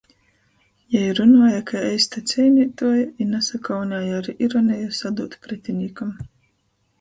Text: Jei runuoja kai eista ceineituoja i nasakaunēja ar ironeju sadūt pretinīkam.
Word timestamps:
Jei 0.93 1.09
runuoja 1.17 1.59
kai 1.71 1.81
eista 1.89 2.23
ceineituoja 2.31 3.03
i 3.25 3.27
nasakaunēja 3.35 4.17
ar 4.23 4.31
ironeju 4.47 4.89
sadūt 5.03 5.39
pretinīkam. 5.45 6.13